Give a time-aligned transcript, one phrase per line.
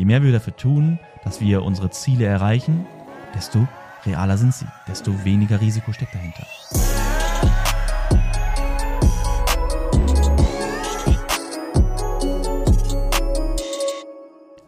[0.00, 2.86] je mehr wir dafür tun, dass wir unsere Ziele erreichen,
[3.34, 3.68] desto
[4.06, 6.46] realer sind sie, desto weniger Risiko steckt dahinter.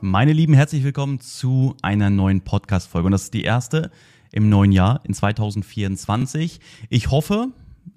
[0.03, 3.07] Meine Lieben, herzlich willkommen zu einer neuen Podcast-Folge.
[3.07, 3.91] Und das ist die erste
[4.33, 6.61] im neuen Jahr, in 2024.
[6.91, 7.49] Ich hoffe,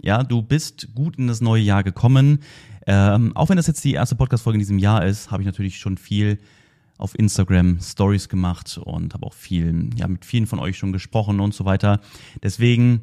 [0.01, 2.39] ja, du bist gut in das neue Jahr gekommen.
[2.87, 5.79] Ähm, auch wenn das jetzt die erste Podcast-Folge in diesem Jahr ist, habe ich natürlich
[5.79, 6.39] schon viel
[6.97, 11.39] auf Instagram Stories gemacht und habe auch viel, ja, mit vielen von euch schon gesprochen
[11.39, 11.99] und so weiter.
[12.41, 13.01] Deswegen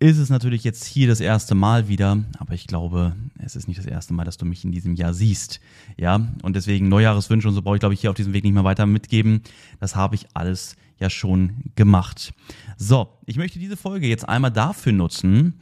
[0.00, 3.78] ist es natürlich jetzt hier das erste Mal wieder, aber ich glaube, es ist nicht
[3.78, 5.60] das erste Mal, dass du mich in diesem Jahr siehst.
[5.96, 8.52] Ja, und deswegen Neujahreswünsche und so brauche ich, glaube ich, hier auf diesem Weg nicht
[8.52, 9.42] mehr weiter mitgeben.
[9.80, 12.32] Das habe ich alles ja schon gemacht.
[12.76, 15.54] So, ich möchte diese Folge jetzt einmal dafür nutzen,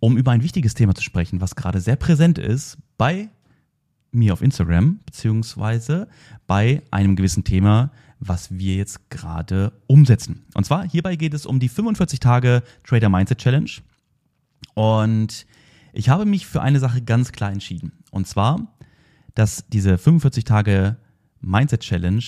[0.00, 3.28] um über ein wichtiges Thema zu sprechen, was gerade sehr präsent ist bei
[4.14, 6.08] mir auf Instagram, beziehungsweise
[6.46, 10.44] bei einem gewissen Thema, was wir jetzt gerade umsetzen.
[10.54, 13.70] Und zwar hierbei geht es um die 45 Tage Trader Mindset Challenge.
[14.74, 15.46] Und
[15.92, 17.92] ich habe mich für eine Sache ganz klar entschieden.
[18.10, 18.74] Und zwar,
[19.34, 20.96] dass diese 45 Tage
[21.40, 22.24] Mindset Challenge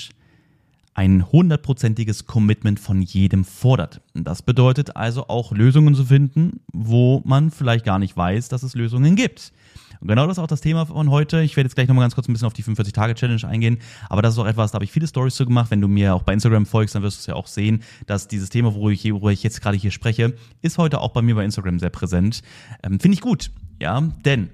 [0.96, 4.00] ein hundertprozentiges Commitment von jedem fordert.
[4.14, 8.74] Das bedeutet also auch Lösungen zu finden, wo man vielleicht gar nicht weiß, dass es
[8.74, 9.52] Lösungen gibt.
[10.00, 11.42] Und genau das ist auch das Thema von heute.
[11.42, 13.78] Ich werde jetzt gleich nochmal ganz kurz ein bisschen auf die 45-Tage-Challenge eingehen.
[14.08, 15.70] Aber das ist auch etwas, da habe ich viele Stories zu gemacht.
[15.70, 18.26] Wenn du mir auch bei Instagram folgst, dann wirst du es ja auch sehen, dass
[18.26, 21.34] dieses Thema, worüber ich, worüber ich jetzt gerade hier spreche, ist heute auch bei mir
[21.34, 22.42] bei Instagram sehr präsent.
[22.82, 23.50] Ähm, Finde ich gut.
[23.80, 24.48] Ja, denn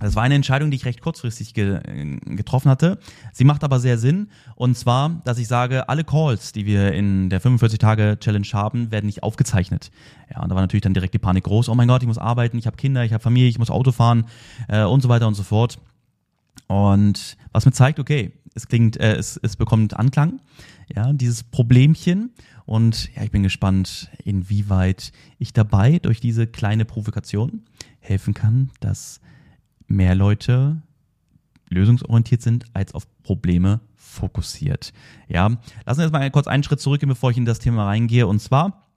[0.00, 1.80] das war eine Entscheidung, die ich recht kurzfristig ge
[2.24, 2.98] getroffen hatte.
[3.32, 4.28] Sie macht aber sehr Sinn.
[4.54, 9.22] Und zwar, dass ich sage, alle Calls, die wir in der 45-Tage-Challenge haben, werden nicht
[9.22, 9.90] aufgezeichnet.
[10.30, 11.68] Ja, und da war natürlich dann direkt die Panik groß.
[11.68, 13.92] Oh mein Gott, ich muss arbeiten, ich habe Kinder, ich habe Familie, ich muss Auto
[13.92, 14.26] fahren
[14.68, 15.78] äh, und so weiter und so fort.
[16.68, 20.40] Und was mir zeigt, okay, es klingt, äh, es, es bekommt Anklang,
[20.94, 22.30] ja, dieses Problemchen.
[22.66, 27.62] Und ja, ich bin gespannt, inwieweit ich dabei durch diese kleine Provokation
[28.00, 29.20] helfen kann, dass
[29.88, 30.80] mehr Leute
[31.70, 34.92] lösungsorientiert sind als auf Probleme fokussiert.
[35.28, 35.48] Ja,
[35.84, 38.26] lassen wir jetzt mal kurz einen Schritt zurückgehen, bevor ich in das Thema reingehe.
[38.26, 38.88] Und zwar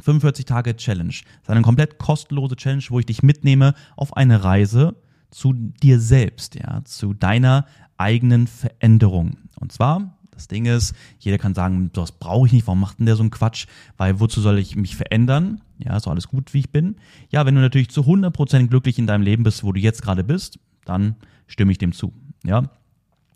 [0.00, 1.08] 45 Tage Challenge.
[1.08, 4.96] Das ist eine komplett kostenlose Challenge, wo ich dich mitnehme auf eine Reise
[5.30, 9.38] zu dir selbst, ja, zu deiner eigenen Veränderung.
[9.58, 13.06] Und zwar, das Ding ist, jeder kann sagen, das brauche ich nicht, warum macht denn
[13.06, 13.66] der so einen Quatsch?
[13.96, 15.60] Weil wozu soll ich mich verändern?
[15.78, 16.96] Ja, ist doch alles gut, wie ich bin.
[17.30, 20.24] Ja, wenn du natürlich zu 100% glücklich in deinem Leben bist, wo du jetzt gerade
[20.24, 22.12] bist, dann stimme ich dem zu.
[22.44, 22.70] Ja,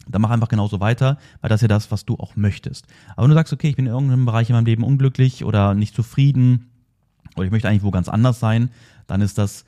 [0.08, 2.86] dann mach einfach genauso weiter, weil das ist ja das, was du auch möchtest.
[3.12, 5.74] Aber wenn du sagst, okay, ich bin in irgendeinem Bereich in meinem Leben unglücklich oder
[5.74, 6.70] nicht zufrieden
[7.36, 8.70] oder ich möchte eigentlich wo ganz anders sein,
[9.06, 9.64] dann ist das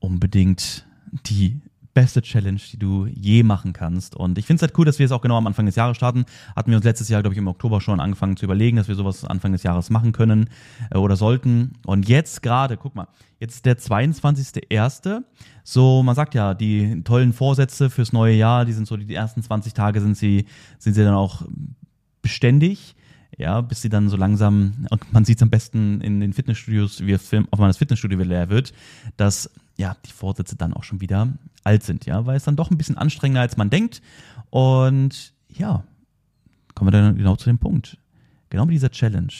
[0.00, 0.84] unbedingt
[1.26, 1.60] die
[1.94, 4.16] beste Challenge, die du je machen kannst.
[4.16, 5.96] Und ich finde es halt cool, dass wir es auch genau am Anfang des Jahres
[5.96, 6.24] starten.
[6.56, 8.94] Hatten wir uns letztes Jahr, glaube ich, im Oktober schon angefangen zu überlegen, dass wir
[8.94, 10.48] sowas Anfang des Jahres machen können
[10.90, 11.74] äh, oder sollten.
[11.84, 13.08] Und jetzt gerade, guck mal,
[13.40, 15.22] jetzt ist der 22.01.
[15.64, 19.42] So, man sagt ja, die tollen Vorsätze fürs neue Jahr, die sind so, die ersten
[19.42, 20.46] 20 Tage sind sie,
[20.78, 21.42] sind sie dann auch
[22.22, 22.96] beständig
[23.38, 27.06] ja, bis sie dann so langsam, und man sieht es am besten in den Fitnessstudios,
[27.06, 28.72] wie Film, auf das Fitnessstudio leer wird,
[29.16, 29.50] dass
[29.82, 31.28] ja, die Vorsätze dann auch schon wieder
[31.64, 34.00] alt sind, ja, weil es dann doch ein bisschen anstrengender als man denkt.
[34.50, 35.82] Und ja,
[36.74, 37.98] kommen wir dann genau zu dem Punkt.
[38.48, 39.32] Genau mit dieser Challenge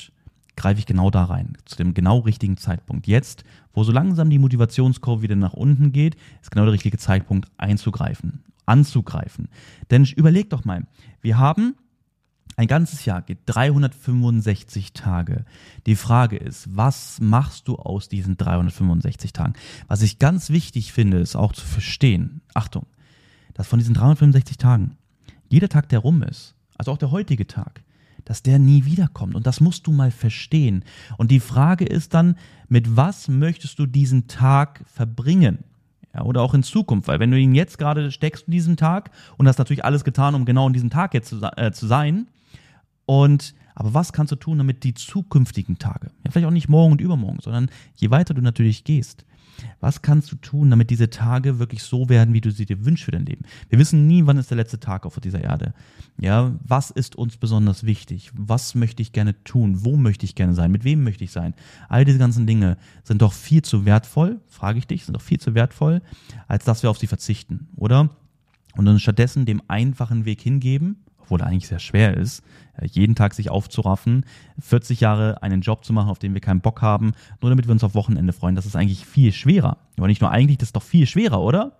[0.56, 3.06] greife ich genau da rein, zu dem genau richtigen Zeitpunkt.
[3.06, 7.48] Jetzt, wo so langsam die Motivationskurve wieder nach unten geht, ist genau der richtige Zeitpunkt
[7.56, 9.48] einzugreifen, anzugreifen.
[9.92, 10.86] Denn überleg doch mal,
[11.20, 11.76] wir haben
[12.62, 15.44] ein ganzes Jahr geht 365 Tage.
[15.86, 19.54] Die Frage ist, was machst du aus diesen 365 Tagen?
[19.88, 22.86] Was ich ganz wichtig finde, ist auch zu verstehen, Achtung,
[23.54, 24.96] dass von diesen 365 Tagen
[25.48, 27.82] jeder Tag, der rum ist, also auch der heutige Tag,
[28.24, 29.34] dass der nie wiederkommt.
[29.34, 30.84] Und das musst du mal verstehen.
[31.18, 32.36] Und die Frage ist dann,
[32.68, 35.64] mit was möchtest du diesen Tag verbringen?
[36.14, 39.10] Ja, oder auch in Zukunft, weil wenn du ihn jetzt gerade steckst in diesem Tag
[39.36, 42.28] und hast natürlich alles getan, um genau in diesem Tag jetzt zu, äh, zu sein,
[43.12, 46.92] und aber was kannst du tun, damit die zukünftigen Tage, ja, vielleicht auch nicht morgen
[46.92, 49.26] und übermorgen, sondern je weiter du natürlich gehst,
[49.80, 53.04] was kannst du tun, damit diese Tage wirklich so werden, wie du sie dir wünschst
[53.04, 53.44] für dein Leben?
[53.68, 55.74] Wir wissen nie, wann ist der letzte Tag auf dieser Erde.
[56.18, 58.30] Ja, was ist uns besonders wichtig?
[58.34, 59.84] Was möchte ich gerne tun?
[59.84, 60.72] Wo möchte ich gerne sein?
[60.72, 61.52] Mit wem möchte ich sein?
[61.90, 65.38] All diese ganzen Dinge sind doch viel zu wertvoll, frage ich dich, sind doch viel
[65.38, 66.00] zu wertvoll,
[66.48, 68.08] als dass wir auf sie verzichten, oder?
[68.74, 72.42] Und uns stattdessen dem einfachen Weg hingeben obwohl er eigentlich sehr schwer ist,
[72.76, 74.24] äh, jeden Tag sich aufzuraffen,
[74.60, 77.72] 40 Jahre einen Job zu machen, auf den wir keinen Bock haben, nur damit wir
[77.72, 78.54] uns auf Wochenende freuen.
[78.54, 79.78] Das ist eigentlich viel schwerer.
[79.96, 81.72] Aber nicht nur eigentlich, das ist doch viel schwerer, oder?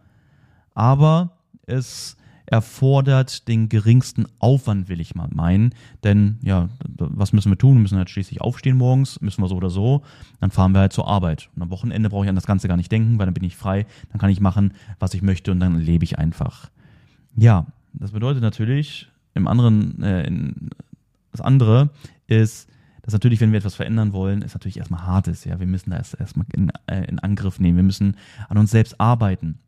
[0.75, 1.33] Aber
[1.67, 2.17] es
[2.47, 5.75] erfordert den geringsten Aufwand, will ich mal meinen.
[6.05, 7.77] Denn ja, was müssen wir tun?
[7.77, 10.03] Wir müssen halt schließlich aufstehen morgens, müssen wir so oder so.
[10.41, 11.49] Dann fahren wir halt zur Arbeit.
[11.57, 13.57] Und am Wochenende brauche ich an das Ganze gar nicht denken, weil dann bin ich
[13.57, 16.71] frei, dann kann ich machen, was ich möchte und dann lebe ich einfach.
[17.37, 20.71] Ja, das bedeutet natürlich, im anderen, äh, in,
[21.31, 21.91] das andere
[22.27, 22.69] ist,
[23.03, 25.45] dass natürlich, wenn wir etwas verändern wollen, es natürlich erstmal hart ist.
[25.45, 27.77] Ja, wir müssen das erstmal in, äh, in Angriff nehmen.
[27.77, 28.17] Wir müssen
[28.49, 29.59] an uns selbst arbeiten.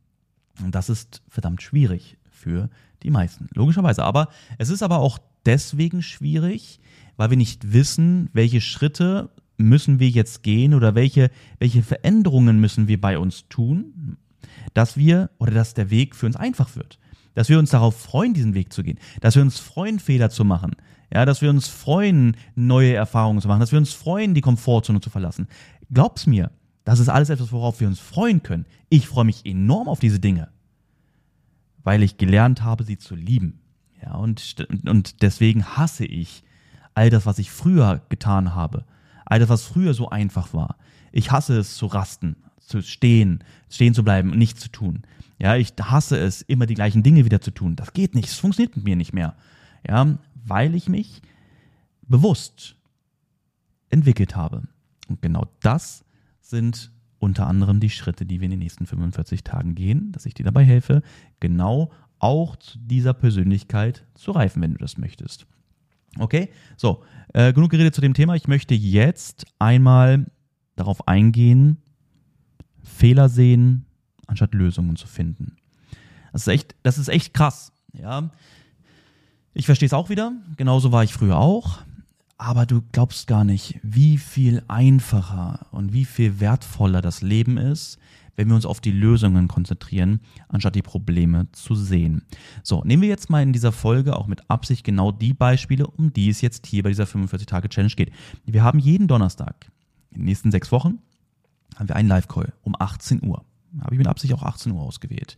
[0.62, 2.70] Und das ist verdammt schwierig für
[3.02, 4.04] die meisten, logischerweise.
[4.04, 4.28] Aber
[4.58, 6.80] es ist aber auch deswegen schwierig,
[7.16, 12.88] weil wir nicht wissen, welche Schritte müssen wir jetzt gehen oder welche, welche Veränderungen müssen
[12.88, 14.16] wir bei uns tun,
[14.74, 16.98] dass wir oder dass der Weg für uns einfach wird.
[17.34, 18.98] Dass wir uns darauf freuen, diesen Weg zu gehen.
[19.20, 20.76] Dass wir uns freuen, Fehler zu machen.
[21.12, 23.60] Ja, dass wir uns freuen, neue Erfahrungen zu machen.
[23.60, 25.48] Dass wir uns freuen, die Komfortzone zu verlassen.
[25.92, 26.50] Glaub's mir,
[26.84, 28.66] das ist alles etwas, worauf wir uns freuen können.
[28.88, 30.48] Ich freue mich enorm auf diese Dinge
[31.84, 33.60] weil ich gelernt habe, sie zu lieben.
[34.02, 36.42] Ja, und, und deswegen hasse ich
[36.94, 38.84] all das, was ich früher getan habe.
[39.26, 40.76] All das, was früher so einfach war.
[41.12, 45.02] Ich hasse es zu rasten, zu stehen, stehen zu bleiben und nichts zu tun.
[45.38, 47.76] Ja, ich hasse es, immer die gleichen Dinge wieder zu tun.
[47.76, 49.36] Das geht nicht, es funktioniert mit mir nicht mehr.
[49.86, 51.22] Ja, weil ich mich
[52.02, 52.76] bewusst
[53.90, 54.62] entwickelt habe.
[55.08, 56.04] Und genau das
[56.40, 60.34] sind unter anderem die Schritte, die wir in den nächsten 45 Tagen gehen, dass ich
[60.34, 61.02] dir dabei helfe,
[61.40, 65.46] genau auch zu dieser Persönlichkeit zu reifen, wenn du das möchtest.
[66.18, 67.02] Okay, so,
[67.32, 68.34] äh, genug geredet zu dem Thema.
[68.34, 70.26] Ich möchte jetzt einmal
[70.76, 71.78] darauf eingehen,
[72.84, 73.86] Fehler sehen,
[74.26, 75.56] anstatt Lösungen zu finden.
[76.32, 77.72] Das ist echt, das ist echt krass.
[77.92, 78.30] Ja,
[79.52, 80.32] ich verstehe es auch wieder.
[80.56, 81.78] Genauso war ich früher auch.
[82.36, 87.98] Aber du glaubst gar nicht, wie viel einfacher und wie viel wertvoller das Leben ist,
[88.34, 92.22] wenn wir uns auf die Lösungen konzentrieren, anstatt die Probleme zu sehen.
[92.64, 96.12] So, nehmen wir jetzt mal in dieser Folge auch mit Absicht genau die Beispiele, um
[96.12, 98.10] die es jetzt hier bei dieser 45-Tage-Challenge geht.
[98.44, 99.70] Wir haben jeden Donnerstag,
[100.10, 100.98] in den nächsten sechs Wochen,
[101.76, 103.44] haben wir einen Live-Call um 18 Uhr.
[103.80, 105.36] Habe ich mit Absicht auch 18 Uhr ausgewählt.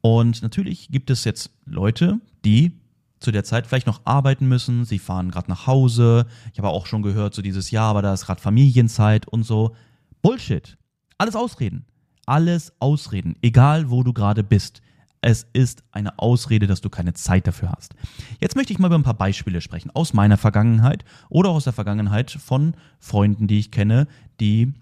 [0.00, 2.72] Und natürlich gibt es jetzt Leute, die
[3.20, 6.26] zu der Zeit vielleicht noch arbeiten müssen, sie fahren gerade nach Hause.
[6.52, 9.76] Ich habe auch schon gehört, so dieses Jahr, aber da ist gerade Familienzeit und so.
[10.22, 10.76] Bullshit.
[11.18, 11.86] Alles Ausreden.
[12.26, 13.36] Alles Ausreden.
[13.42, 14.82] Egal, wo du gerade bist.
[15.24, 17.94] Es ist eine Ausrede, dass du keine Zeit dafür hast.
[18.40, 19.92] Jetzt möchte ich mal über ein paar Beispiele sprechen.
[19.94, 24.08] Aus meiner Vergangenheit oder aus der Vergangenheit von Freunden, die ich kenne,
[24.40, 24.72] die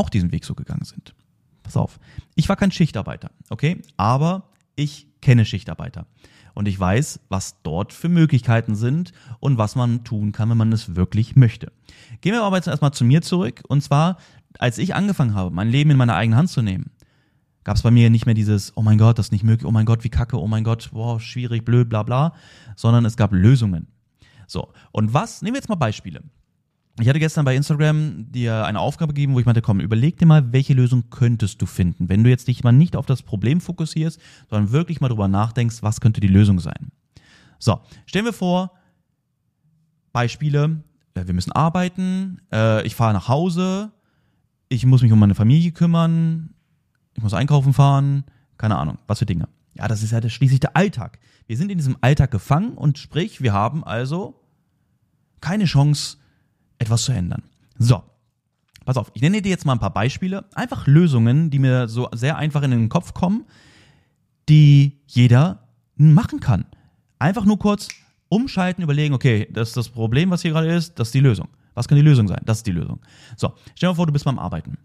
[0.00, 1.14] auch diesen Weg so gegangen sind.
[1.62, 2.00] Pass auf.
[2.34, 3.82] Ich war kein Schichtarbeiter, okay?
[3.96, 6.06] Aber ich kenne Schichtarbeiter
[6.54, 10.72] und ich weiß, was dort für Möglichkeiten sind und was man tun kann, wenn man
[10.72, 11.70] es wirklich möchte.
[12.22, 13.62] Gehen wir aber jetzt erstmal zu mir zurück.
[13.68, 14.16] Und zwar,
[14.58, 16.90] als ich angefangen habe, mein Leben in meine eigene Hand zu nehmen,
[17.62, 19.72] gab es bei mir nicht mehr dieses, oh mein Gott, das ist nicht möglich, oh
[19.72, 22.34] mein Gott, wie kacke, oh mein Gott, boah, schwierig, blöd, bla bla,
[22.74, 23.88] sondern es gab Lösungen.
[24.46, 26.22] So, und was, nehmen wir jetzt mal Beispiele.
[26.98, 30.26] Ich hatte gestern bei Instagram dir eine Aufgabe gegeben, wo ich meinte, komm, überleg dir
[30.26, 33.60] mal, welche Lösung könntest du finden, wenn du jetzt dich mal nicht auf das Problem
[33.60, 36.90] fokussierst, sondern wirklich mal drüber nachdenkst, was könnte die Lösung sein.
[37.58, 38.72] So, stellen wir vor,
[40.12, 40.82] Beispiele,
[41.14, 43.92] äh, wir müssen arbeiten, äh, ich fahre nach Hause,
[44.68, 46.54] ich muss mich um meine Familie kümmern,
[47.14, 48.24] ich muss einkaufen fahren,
[48.58, 49.48] keine Ahnung, was für Dinge.
[49.74, 51.18] Ja, das ist ja schließlich der Alltag.
[51.46, 54.40] Wir sind in diesem Alltag gefangen und sprich, wir haben also
[55.40, 56.18] keine Chance,
[56.80, 57.44] etwas zu ändern.
[57.78, 58.02] So,
[58.84, 62.08] pass auf, ich nenne dir jetzt mal ein paar Beispiele, einfach Lösungen, die mir so
[62.12, 63.44] sehr einfach in den Kopf kommen,
[64.48, 66.64] die jeder machen kann.
[67.18, 67.88] Einfach nur kurz
[68.28, 71.48] umschalten, überlegen, okay, das ist das Problem, was hier gerade ist, das ist die Lösung.
[71.74, 72.40] Was kann die Lösung sein?
[72.44, 73.00] Das ist die Lösung.
[73.36, 74.78] So, stell dir mal vor, du bist beim Arbeiten.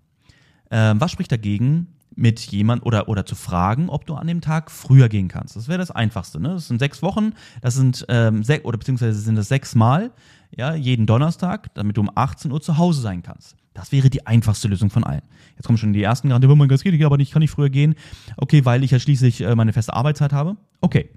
[0.70, 4.72] Ähm, was spricht dagegen, mit jemand oder, oder zu fragen, ob du an dem Tag
[4.72, 5.56] früher gehen kannst?
[5.56, 6.40] Das wäre das Einfachste.
[6.40, 6.50] Ne?
[6.50, 10.12] Das sind sechs Wochen, das sind ähm, sechs, oder beziehungsweise sind das sechs Mal
[10.56, 13.56] ja, jeden Donnerstag, damit du um 18 Uhr zu Hause sein kannst.
[13.74, 15.22] Das wäre die einfachste Lösung von allen.
[15.58, 17.52] Jetzt kommen schon die ersten gerade, oh mein Gott, das geht aber nicht, kann ich
[17.52, 17.96] früher gehen.
[18.38, 20.56] Okay, weil ich ja schließlich äh, meine feste Arbeitszeit habe.
[20.80, 21.10] Okay.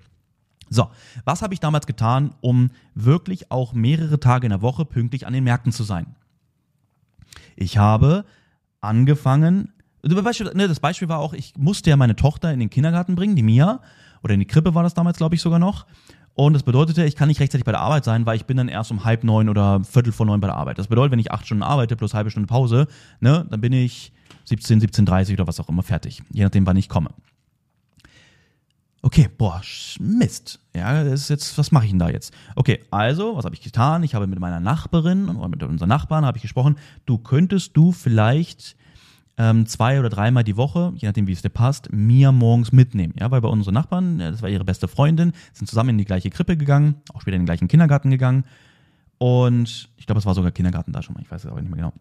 [0.68, 0.88] So,
[1.24, 5.32] was habe ich damals getan, um wirklich auch mehrere Tage in der Woche pünktlich an
[5.32, 6.14] den Märkten zu sein?
[7.56, 8.24] Ich habe
[8.80, 13.36] angefangen, ne, das Beispiel war auch, ich musste ja meine Tochter in den Kindergarten bringen,
[13.36, 13.80] die Mia,
[14.22, 15.86] oder in die Krippe war das damals, glaube ich, sogar noch.
[16.38, 18.68] Und das bedeutete, ich kann nicht rechtzeitig bei der Arbeit sein, weil ich bin dann
[18.68, 20.78] erst um halb neun oder viertel vor neun bei der Arbeit.
[20.78, 22.86] Das bedeutet, wenn ich acht Stunden arbeite plus halbe Stunde Pause,
[23.18, 24.12] ne, dann bin ich
[24.44, 26.22] 17, 17.30 oder was auch immer fertig.
[26.32, 27.10] Je nachdem, wann ich komme.
[29.02, 29.60] Okay, boah,
[29.98, 30.60] Mist.
[30.76, 32.32] Ja, das ist jetzt, was mache ich denn da jetzt?
[32.54, 34.04] Okay, also, was habe ich getan?
[34.04, 37.90] Ich habe mit meiner Nachbarin oder mit unseren Nachbarn habe ich gesprochen, du könntest du
[37.90, 38.76] vielleicht
[39.38, 43.14] ähm, zwei oder dreimal die Woche, je nachdem wie es dir passt, mir morgens mitnehmen.
[43.18, 46.28] Ja, weil bei unseren Nachbarn, das war ihre beste Freundin, sind zusammen in die gleiche
[46.28, 48.44] Krippe gegangen, auch später in den gleichen Kindergarten gegangen.
[49.18, 51.70] Und ich glaube, es war sogar Kindergarten da schon mal, ich weiß es aber nicht
[51.70, 51.92] mehr genau.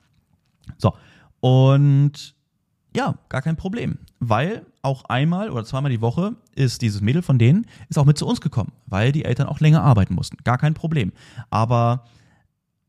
[0.78, 0.94] So,
[1.40, 2.36] und
[2.96, 4.00] ja, gar kein Problem.
[4.20, 8.18] Weil auch einmal oder zweimal die Woche ist dieses Mädel von denen, ist auch mit
[8.18, 10.38] zu uns gekommen, weil die Eltern auch länger arbeiten mussten.
[10.44, 11.12] Gar kein Problem.
[11.52, 12.06] Aber,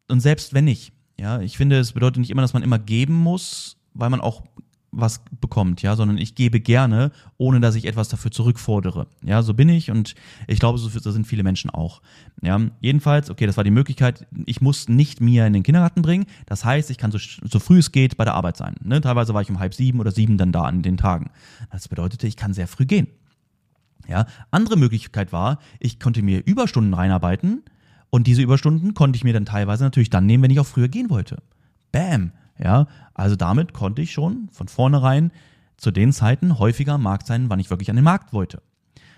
[0.09, 3.15] und selbst wenn nicht, ja, ich finde, es bedeutet nicht immer, dass man immer geben
[3.15, 4.43] muss, weil man auch
[4.91, 9.07] was bekommt, ja, sondern ich gebe gerne, ohne dass ich etwas dafür zurückfordere.
[9.23, 10.15] Ja, so bin ich und
[10.47, 12.01] ich glaube, so, sind viele Menschen auch.
[12.43, 16.27] Ja, jedenfalls, okay, das war die Möglichkeit, ich muss nicht Mia in den Kindergarten bringen.
[16.47, 18.77] Das heißt, ich kann so, so früh es geht bei der Arbeit sein.
[18.83, 19.01] Ne?
[19.01, 21.31] Teilweise war ich um halb sieben oder sieben dann da an den Tagen.
[21.71, 23.09] Das bedeutete, ich kann sehr früh gehen.
[24.07, 27.63] Ja, andere Möglichkeit war, ich konnte mir Überstunden reinarbeiten
[28.09, 30.89] und diese Überstunden konnte ich mir dann teilweise natürlich dann nehmen, wenn ich auch früher
[30.89, 31.43] gehen wollte.
[31.93, 35.33] Bam, ja, also damit konnte ich schon von vornherein
[35.77, 38.63] zu den Zeiten häufiger am Markt sein, wann ich wirklich an den Markt wollte.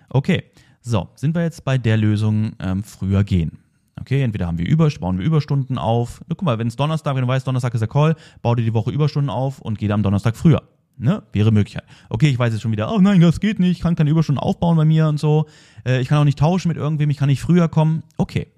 [0.08, 0.44] Okay,
[0.82, 3.58] so, sind wir jetzt bei der Lösung ähm, früher gehen.
[4.00, 6.20] Okay, entweder haben wir Über, bauen wir Überstunden auf.
[6.26, 8.64] Na, guck mal, wenn es Donnerstag, wenn du weißt, Donnerstag ist der Call, bau dir
[8.64, 10.62] die Woche Überstunden auf und geh am Donnerstag früher.
[10.96, 11.22] Ne?
[11.32, 11.84] Wäre Möglichkeit.
[12.08, 14.42] Okay, ich weiß jetzt schon wieder, oh nein, das geht nicht, ich kann keine Überstunden
[14.42, 15.46] aufbauen bei mir und so.
[15.86, 18.02] Äh, ich kann auch nicht tauschen mit irgendwem, ich kann nicht früher kommen.
[18.16, 18.48] Okay,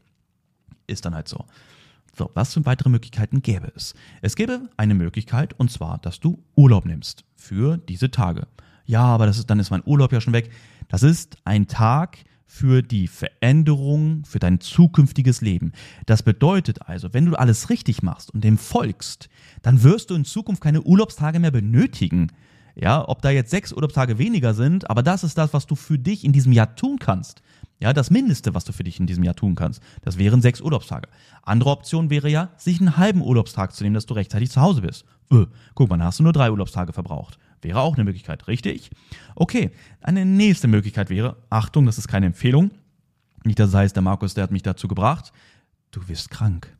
[0.86, 1.44] ist dann halt so.
[2.16, 3.94] So, was für weitere Möglichkeiten gäbe es?
[4.20, 8.46] Es gäbe eine Möglichkeit, und zwar, dass du Urlaub nimmst für diese Tage.
[8.84, 10.50] Ja, aber das ist, dann ist mein Urlaub ja schon weg.
[10.88, 15.72] Das ist ein Tag für die Veränderung, für dein zukünftiges Leben.
[16.04, 19.30] Das bedeutet also, wenn du alles richtig machst und dem folgst,
[19.62, 22.30] dann wirst du in Zukunft keine Urlaubstage mehr benötigen.
[22.74, 25.98] Ja, ob da jetzt sechs Urlaubstage weniger sind, aber das ist das, was du für
[25.98, 27.42] dich in diesem Jahr tun kannst.
[27.82, 29.82] Ja, das Mindeste, was du für dich in diesem Jahr tun kannst.
[30.02, 31.08] Das wären sechs Urlaubstage.
[31.42, 34.82] Andere Option wäre ja, sich einen halben Urlaubstag zu nehmen, dass du rechtzeitig zu Hause
[34.82, 35.04] bist.
[35.32, 37.40] Öh, guck mal, dann hast du nur drei Urlaubstage verbraucht.
[37.60, 38.92] Wäre auch eine Möglichkeit, richtig?
[39.34, 42.70] Okay, eine nächste Möglichkeit wäre, Achtung, das ist keine Empfehlung.
[43.42, 45.32] Nicht, dass es heißt, der Markus, der hat mich dazu gebracht.
[45.90, 46.72] Du wirst krank.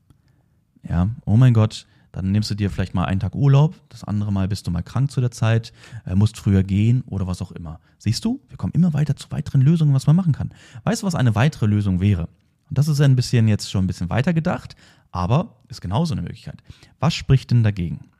[0.88, 4.31] Ja, oh mein Gott, dann nimmst du dir vielleicht mal einen Tag Urlaub, das andere
[4.33, 5.73] Mal bist du mal krank zu der Zeit,
[6.07, 7.81] äh, musst früher gehen oder was auch immer.
[7.99, 10.52] Siehst du, wir kommen immer weiter zu weiteren Lösungen, was man machen kann.
[10.85, 12.28] Weißt du, was eine weitere Lösung wäre?
[12.69, 14.76] Und das ist ein bisschen jetzt schon ein bisschen weiter gedacht,
[15.11, 16.62] aber ist genauso eine Möglichkeit.
[17.00, 18.11] Was spricht denn dagegen?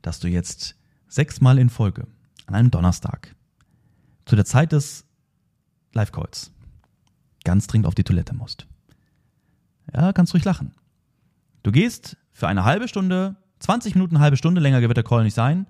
[0.00, 0.74] Dass du jetzt
[1.08, 2.06] sechsmal in Folge
[2.46, 3.34] an einem Donnerstag
[4.24, 5.04] zu der Zeit des
[5.92, 6.52] Live-Calls
[7.44, 8.66] ganz dringend auf die Toilette musst.
[9.94, 10.72] Ja, kannst ruhig lachen.
[11.62, 15.34] Du gehst für eine halbe Stunde, 20 Minuten, halbe Stunde, länger wird der Call nicht
[15.34, 15.66] sein,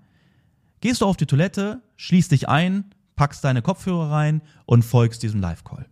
[0.80, 5.40] gehst du auf die Toilette, schließt dich ein, packst deine Kopfhörer rein und folgst diesem
[5.40, 5.86] Live-Call.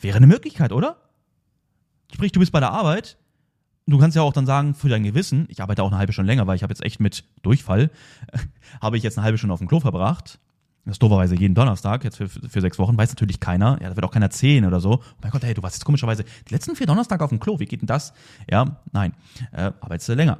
[0.00, 0.96] Wäre eine Möglichkeit, oder?
[2.12, 3.18] Sprich, du bist bei der Arbeit,
[3.86, 6.30] du kannst ja auch dann sagen, für dein Gewissen, ich arbeite auch eine halbe Stunde
[6.30, 7.90] länger, weil ich habe jetzt echt mit Durchfall,
[8.80, 10.38] habe ich jetzt eine halbe Stunde auf dem Klo verbracht.
[10.86, 13.78] Das dooferweise jeden Donnerstag, jetzt für, für sechs Wochen, weiß natürlich keiner.
[13.82, 14.94] Ja, da wird auch keiner zählen oder so.
[14.94, 17.58] Oh mein Gott, hey, du warst jetzt komischerweise die letzten vier Donnerstag auf dem Klo.
[17.58, 18.12] Wie geht denn das?
[18.48, 19.12] Ja, nein.
[19.50, 20.38] Äh, arbeitest du länger.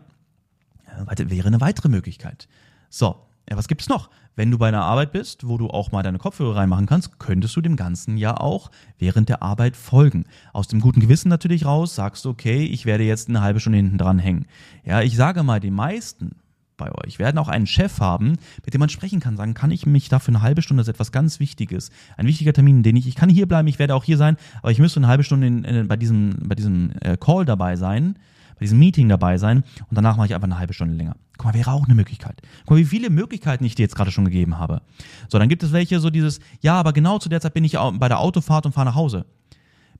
[1.08, 2.46] Äh, wäre eine weitere Möglichkeit.
[2.90, 3.16] So,
[3.50, 4.08] ja, was gibt's noch?
[4.36, 7.56] Wenn du bei einer Arbeit bist, wo du auch mal deine Kopfhörer reinmachen kannst, könntest
[7.56, 10.26] du dem Ganzen ja auch während der Arbeit folgen.
[10.52, 13.78] Aus dem guten Gewissen natürlich raus, sagst du, okay, ich werde jetzt eine halbe Stunde
[13.78, 14.46] hinten dran hängen.
[14.84, 16.36] Ja, ich sage mal, die meisten
[16.76, 19.86] bei euch werden auch einen Chef haben, mit dem man sprechen kann, sagen, kann ich
[19.86, 23.06] mich dafür eine halbe Stunde, das ist etwas ganz Wichtiges, ein wichtiger Termin, den ich,
[23.06, 25.46] ich kann hier bleiben, ich werde auch hier sein, aber ich müsste eine halbe Stunde
[25.46, 28.18] in, in, bei diesem, bei diesem äh, Call dabei sein,
[28.54, 31.16] bei diesem Meeting dabei sein und danach mache ich einfach eine halbe Stunde länger.
[31.36, 32.40] Guck mal, wäre auch eine Möglichkeit.
[32.60, 34.80] Guck mal, wie viele Möglichkeiten ich dir jetzt gerade schon gegeben habe.
[35.28, 37.76] So, dann gibt es welche, so dieses, ja, aber genau zu der Zeit bin ich
[37.94, 39.26] bei der Autofahrt und fahre nach Hause.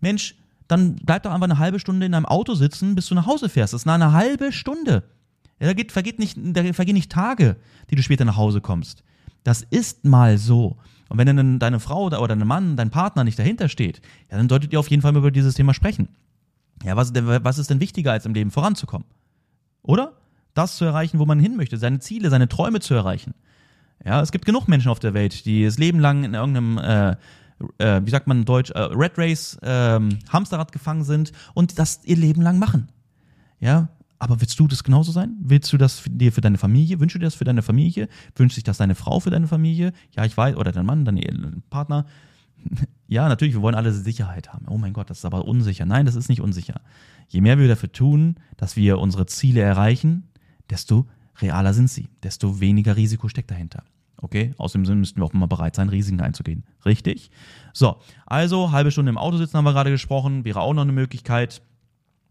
[0.01, 0.37] Mensch,
[0.69, 3.49] dann bleib doch einfach eine halbe Stunde in deinem Auto sitzen, bis du nach Hause
[3.49, 3.75] fährst.
[3.75, 5.05] Das ist eine halbe Stunde.
[5.61, 7.57] Ja, da, geht, vergeht nicht, da vergehen nicht Tage,
[7.91, 9.03] die du später nach Hause kommst.
[9.43, 10.77] Das ist mal so.
[11.09, 14.49] Und wenn dann deine Frau oder dein Mann, dein Partner nicht dahinter steht, ja, dann
[14.49, 16.09] solltet ihr auf jeden Fall mal über dieses Thema sprechen.
[16.85, 19.07] Ja, was, was ist denn wichtiger, als im Leben voranzukommen?
[19.83, 20.15] Oder?
[20.53, 23.35] Das zu erreichen, wo man hin möchte, seine Ziele, seine Träume zu erreichen.
[24.05, 27.11] Ja, es gibt genug Menschen auf der Welt, die das Leben lang in irgendeinem, äh,
[27.79, 32.01] äh, wie sagt man in Deutsch, äh, Red Race, äh, Hamsterrad gefangen sind und das
[32.05, 32.89] ihr Leben lang machen.
[33.59, 35.37] Ja, aber willst du das genauso sein?
[35.41, 37.01] Willst du das dir für deine Familie?
[37.01, 38.09] Wünschst du dir das für deine Familie?
[38.35, 39.93] Wünscht sich das deine Frau für deine Familie?
[40.17, 42.07] Ja, ich weiß, oder dein Mann, dein Partner.
[43.09, 44.67] Ja, natürlich, wir wollen alle Sicherheit haben.
[44.69, 45.87] Oh mein Gott, das ist aber unsicher.
[45.87, 46.81] Nein, das ist nicht unsicher.
[47.29, 50.25] Je mehr wir dafür tun, dass wir unsere Ziele erreichen,
[50.71, 51.07] desto
[51.41, 53.85] realer sind sie, desto weniger Risiko steckt dahinter.
[54.19, 56.65] Okay, außerdem müssten wir auch immer bereit sein, Risiken einzugehen.
[56.85, 57.31] Richtig?
[57.73, 60.93] So, also halbe Stunde im Auto sitzen haben wir gerade gesprochen, wäre auch noch eine
[60.93, 61.63] Möglichkeit.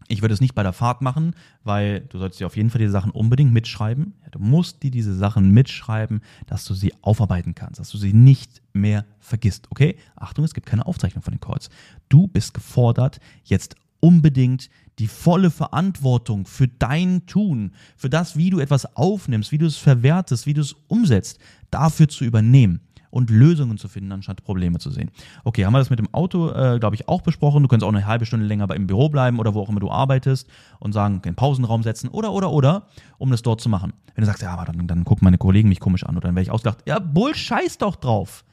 [0.08, 1.34] Ich würde es nicht bei der Fahrt machen,
[1.64, 4.14] weil du solltest dir auf jeden Fall diese Sachen unbedingt mitschreiben.
[4.30, 8.62] Du musst dir diese Sachen mitschreiben, dass du sie aufarbeiten kannst, dass du sie nicht
[8.72, 9.66] mehr vergisst.
[9.70, 9.96] Okay?
[10.14, 11.70] Achtung, es gibt keine Aufzeichnung von den Calls.
[12.08, 18.60] Du bist gefordert, jetzt unbedingt die volle Verantwortung für dein Tun, für das, wie du
[18.60, 21.38] etwas aufnimmst, wie du es verwertest, wie du es umsetzt,
[21.70, 25.10] dafür zu übernehmen und Lösungen zu finden, anstatt Probleme zu sehen.
[25.44, 27.62] Okay, haben wir das mit dem Auto, äh, glaube ich, auch besprochen.
[27.62, 29.90] Du kannst auch eine halbe Stunde länger im Büro bleiben oder wo auch immer du
[29.90, 30.48] arbeitest
[30.78, 32.86] und sagen, den Pausenraum setzen oder, oder, oder,
[33.18, 33.92] um das dort zu machen.
[34.14, 36.34] Wenn du sagst, ja, aber dann, dann gucken meine Kollegen mich komisch an oder dann
[36.34, 36.78] werde ich ausgelacht.
[36.86, 38.44] Ja, Bull, scheiß doch drauf.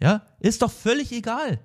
[0.00, 1.60] Ja, ist doch völlig egal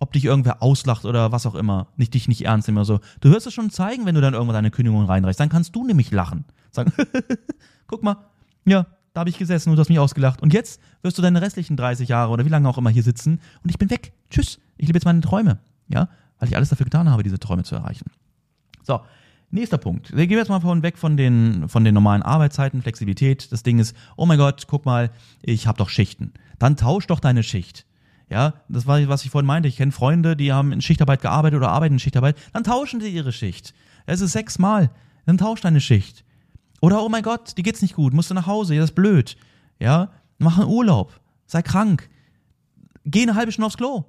[0.00, 3.00] ob dich irgendwer auslacht oder was auch immer, nicht dich nicht ernst oder so.
[3.20, 5.40] Du wirst es schon zeigen, wenn du dann irgendwann deine Kündigung reinreichst.
[5.40, 6.44] Dann kannst du nämlich lachen.
[6.70, 6.92] Sagen,
[7.86, 8.16] guck mal,
[8.64, 10.42] ja, da habe ich gesessen und du hast mich ausgelacht.
[10.42, 13.40] Und jetzt wirst du deine restlichen 30 Jahre oder wie lange auch immer hier sitzen
[13.62, 14.12] und ich bin weg.
[14.28, 14.58] Tschüss.
[14.76, 15.60] Ich lebe jetzt meine Träume.
[15.88, 18.10] Ja, weil ich alles dafür getan habe, diese Träume zu erreichen.
[18.82, 19.00] So,
[19.50, 20.14] nächster Punkt.
[20.16, 23.52] Wir gehen jetzt mal von weg von den, von den normalen Arbeitszeiten, Flexibilität.
[23.52, 25.10] Das Ding ist, oh mein Gott, guck mal,
[25.42, 26.32] ich habe doch Schichten.
[26.58, 27.86] Dann tausch doch deine Schicht.
[28.28, 29.68] Ja, das war, was ich vorhin meinte.
[29.68, 32.36] Ich kenne Freunde, die haben in Schichtarbeit gearbeitet oder arbeiten in Schichtarbeit.
[32.52, 33.74] Dann tauschen sie ihre Schicht.
[34.06, 34.90] Es ist sechsmal.
[35.26, 36.24] Dann tausch deine Schicht.
[36.84, 39.38] Oder, oh mein Gott, dir geht's nicht gut, musst du nach Hause, das ist blöd.
[39.80, 42.10] Ja, mach einen Urlaub, sei krank.
[43.06, 44.04] Geh eine halbe Stunde aufs Klo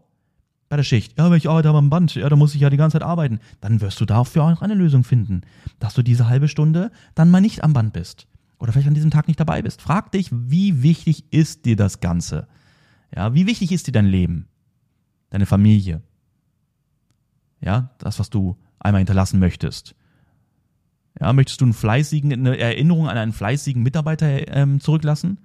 [0.67, 1.17] bei der Schicht.
[1.17, 3.39] Ja, aber ich arbeite am Band, ja, da muss ich ja die ganze Zeit arbeiten.
[3.61, 5.43] Dann wirst du dafür auch eine Lösung finden,
[5.79, 8.27] dass du diese halbe Stunde dann mal nicht am Band bist.
[8.59, 9.81] Oder vielleicht an diesem Tag nicht dabei bist.
[9.81, 12.45] Frag dich, wie wichtig ist dir das Ganze?
[13.15, 14.49] Ja, wie wichtig ist dir dein Leben?
[15.29, 16.01] Deine Familie?
[17.61, 19.95] Ja, das, was du einmal hinterlassen möchtest.
[21.19, 25.39] Ja, möchtest du einen fleißigen, eine Erinnerung an einen fleißigen Mitarbeiter ähm, zurücklassen?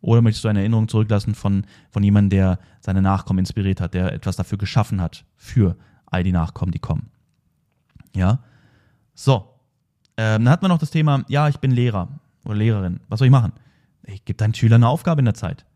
[0.00, 4.12] Oder möchtest du eine Erinnerung zurücklassen von, von jemandem, der seine Nachkommen inspiriert hat, der
[4.12, 7.10] etwas dafür geschaffen hat für all die Nachkommen, die kommen?
[8.14, 8.40] Ja.
[9.14, 9.54] So.
[10.16, 12.08] Ähm, dann hat man noch das Thema, ja, ich bin Lehrer
[12.44, 13.00] oder Lehrerin.
[13.08, 13.52] Was soll ich machen?
[14.04, 15.66] Ich gebe deinen Schülern eine Aufgabe in der Zeit.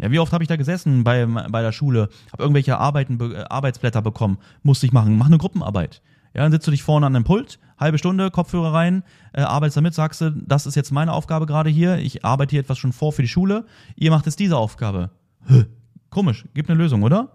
[0.00, 3.44] Ja, wie oft habe ich da gesessen bei, bei der Schule, habe irgendwelche Arbeiten, äh,
[3.48, 6.02] Arbeitsblätter bekommen, musste ich machen, mach eine Gruppenarbeit.
[6.34, 9.02] Ja, dann sitzt du dich vorne an einem Pult, halbe Stunde, Kopfhörer rein,
[9.32, 12.60] äh, arbeitest damit, sagst du, das ist jetzt meine Aufgabe gerade hier, ich arbeite hier
[12.60, 15.10] etwas schon vor für die Schule, ihr macht jetzt diese Aufgabe.
[15.46, 15.64] Höh,
[16.10, 17.32] komisch, gibt eine Lösung, oder?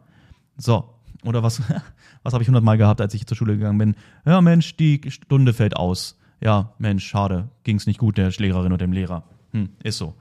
[0.57, 0.93] So,
[1.23, 1.61] oder was,
[2.23, 3.95] was habe ich hundertmal gehabt, als ich zur Schule gegangen bin?
[4.25, 6.17] Ja, Mensch, die Stunde fällt aus.
[6.41, 9.23] Ja, Mensch, schade, ging es nicht gut der Lehrerin oder dem Lehrer.
[9.51, 10.15] Hm, ist so.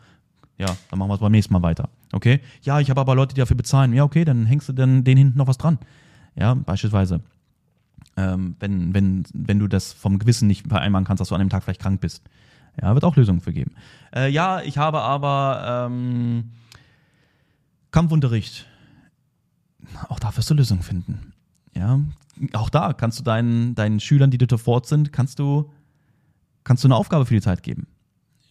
[0.59, 1.91] Ja, dann machen wir es beim nächsten Mal weiter.
[2.13, 2.41] Okay?
[2.63, 3.93] Ja, ich habe aber Leute, die dafür bezahlen.
[3.93, 5.79] Ja, okay, dann hängst du dann denen hinten noch was dran.
[6.35, 7.21] Ja, beispielsweise.
[8.17, 11.51] Ähm, wenn, wenn, wenn du das vom Gewissen nicht vereinbaren kannst, dass du an dem
[11.51, 12.23] Tag vielleicht krank bist.
[12.81, 13.73] Ja, wird auch Lösungen für geben.
[14.15, 16.53] Äh, ja, ich habe aber ähm,
[17.91, 18.67] Kampfunterricht.
[20.09, 21.33] Auch da wirst du Lösungen finden.
[21.75, 22.01] Ja,
[22.53, 25.71] auch da kannst du deinen, deinen Schülern, die dir fort sind, kannst du,
[26.65, 27.87] kannst du eine Aufgabe für die Zeit geben.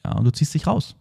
[0.04, 0.96] Ja, und du ziehst dich raus.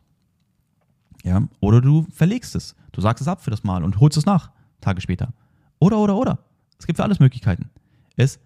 [1.23, 2.75] Ja, oder du verlegst es.
[2.93, 5.33] Du sagst es ab für das Mal und holst es nach, Tage später.
[5.79, 6.39] Oder, oder, oder.
[6.79, 7.71] Es gibt für alles Möglichkeiten.
[8.17, 8.41] Es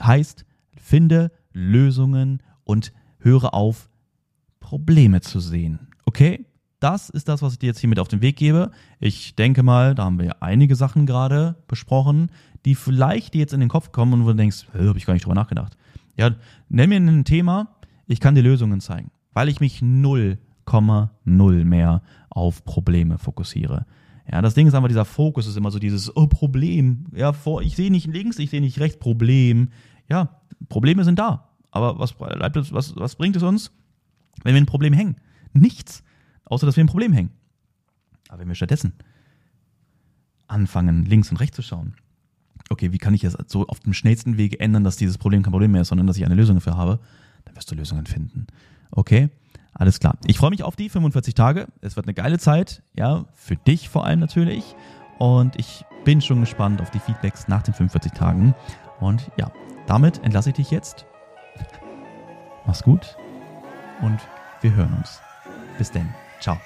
[0.00, 0.44] heißt,
[0.76, 3.90] finde Lösungen und höre auf,
[4.60, 5.88] Probleme zu sehen.
[6.04, 6.46] Okay?
[6.80, 8.70] Das ist das, was ich dir jetzt hier mit auf den Weg gebe.
[9.00, 12.30] Ich denke mal, da haben wir einige Sachen gerade besprochen,
[12.64, 15.14] die vielleicht dir jetzt in den Kopf kommen und wo du denkst, habe ich gar
[15.14, 15.76] nicht drüber nachgedacht.
[16.16, 16.30] Ja,
[16.68, 17.76] nenn mir ein Thema,
[18.06, 23.86] ich kann dir Lösungen zeigen, weil ich mich null 0,0 mehr auf Probleme fokussiere.
[24.30, 27.06] Ja, das Ding ist einfach, dieser Fokus ist immer so dieses, oh, Problem.
[27.14, 29.68] Ja, vor, ich sehe nicht links, ich sehe nicht rechts, Problem.
[30.08, 31.50] Ja, Probleme sind da.
[31.70, 33.70] Aber was, was, was bringt es uns,
[34.42, 35.16] wenn wir ein Problem hängen?
[35.52, 36.02] Nichts.
[36.44, 37.30] Außer, dass wir ein Problem hängen.
[38.28, 38.94] Aber wenn wir stattdessen
[40.48, 41.94] anfangen, links und rechts zu schauen,
[42.70, 45.52] okay, wie kann ich es so auf dem schnellsten Wege ändern, dass dieses Problem kein
[45.52, 47.00] Problem mehr ist, sondern dass ich eine Lösung dafür habe,
[47.44, 48.46] dann wirst du Lösungen finden.
[48.90, 49.30] Okay?
[49.78, 50.16] Alles klar.
[50.26, 51.66] Ich freue mich auf die 45 Tage.
[51.80, 54.74] Es wird eine geile Zeit, ja, für dich vor allem natürlich.
[55.18, 58.54] Und ich bin schon gespannt auf die Feedbacks nach den 45 Tagen.
[59.00, 59.50] Und ja,
[59.86, 61.06] damit entlasse ich dich jetzt.
[62.66, 63.16] Mach's gut
[64.02, 64.18] und
[64.60, 65.20] wir hören uns.
[65.78, 66.08] Bis denn.
[66.40, 66.58] Ciao.